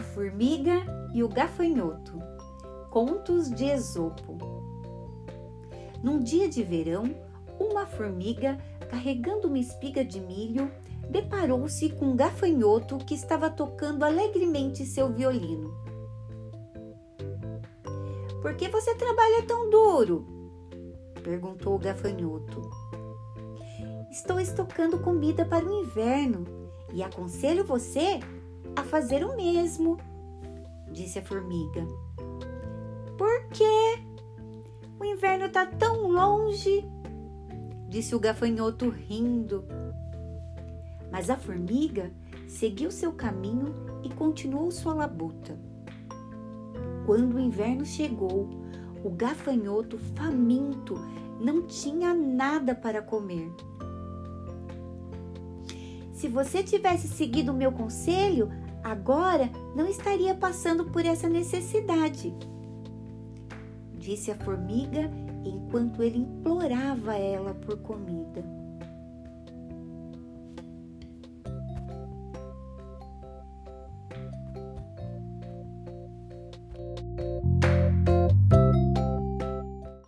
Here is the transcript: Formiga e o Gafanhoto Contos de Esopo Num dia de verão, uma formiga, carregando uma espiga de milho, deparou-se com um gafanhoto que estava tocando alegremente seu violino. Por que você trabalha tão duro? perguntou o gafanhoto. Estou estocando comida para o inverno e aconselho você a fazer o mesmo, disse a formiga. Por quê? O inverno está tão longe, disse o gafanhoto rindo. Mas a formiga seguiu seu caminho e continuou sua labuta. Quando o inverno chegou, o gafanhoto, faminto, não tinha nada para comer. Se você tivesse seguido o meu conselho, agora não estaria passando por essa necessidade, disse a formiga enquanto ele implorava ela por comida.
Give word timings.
Formiga 0.00 0.82
e 1.12 1.22
o 1.22 1.28
Gafanhoto 1.28 2.18
Contos 2.90 3.50
de 3.50 3.66
Esopo 3.66 4.38
Num 6.02 6.18
dia 6.18 6.48
de 6.48 6.62
verão, 6.62 7.04
uma 7.58 7.86
formiga, 7.86 8.58
carregando 8.88 9.48
uma 9.48 9.58
espiga 9.58 10.04
de 10.04 10.20
milho, 10.20 10.70
deparou-se 11.08 11.90
com 11.90 12.06
um 12.06 12.16
gafanhoto 12.16 12.98
que 12.98 13.14
estava 13.14 13.50
tocando 13.50 14.04
alegremente 14.04 14.84
seu 14.84 15.12
violino. 15.12 15.72
Por 18.40 18.54
que 18.56 18.68
você 18.68 18.94
trabalha 18.94 19.42
tão 19.46 19.70
duro? 19.70 20.26
perguntou 21.22 21.76
o 21.76 21.78
gafanhoto. 21.78 22.68
Estou 24.10 24.40
estocando 24.40 24.98
comida 24.98 25.44
para 25.44 25.64
o 25.64 25.72
inverno 25.72 26.44
e 26.92 27.02
aconselho 27.02 27.64
você 27.64 28.18
a 28.76 28.82
fazer 28.82 29.24
o 29.24 29.36
mesmo, 29.36 29.98
disse 30.90 31.18
a 31.18 31.22
formiga. 31.22 31.86
Por 33.16 33.48
quê? 33.48 33.98
O 34.98 35.04
inverno 35.04 35.46
está 35.46 35.66
tão 35.66 36.08
longe, 36.08 36.88
disse 37.88 38.14
o 38.14 38.20
gafanhoto 38.20 38.88
rindo. 38.88 39.64
Mas 41.10 41.28
a 41.28 41.36
formiga 41.36 42.12
seguiu 42.46 42.90
seu 42.90 43.12
caminho 43.12 43.74
e 44.02 44.08
continuou 44.08 44.70
sua 44.70 44.94
labuta. 44.94 45.58
Quando 47.04 47.34
o 47.34 47.40
inverno 47.40 47.84
chegou, 47.84 48.48
o 49.04 49.10
gafanhoto, 49.10 49.98
faminto, 50.14 50.94
não 51.40 51.62
tinha 51.62 52.14
nada 52.14 52.74
para 52.74 53.02
comer. 53.02 53.50
Se 56.22 56.28
você 56.28 56.62
tivesse 56.62 57.08
seguido 57.08 57.50
o 57.50 57.56
meu 57.56 57.72
conselho, 57.72 58.48
agora 58.84 59.50
não 59.74 59.88
estaria 59.88 60.32
passando 60.32 60.84
por 60.84 61.04
essa 61.04 61.28
necessidade, 61.28 62.32
disse 63.98 64.30
a 64.30 64.36
formiga 64.36 65.10
enquanto 65.44 66.00
ele 66.00 66.18
implorava 66.18 67.16
ela 67.16 67.52
por 67.54 67.76
comida. 67.78 68.61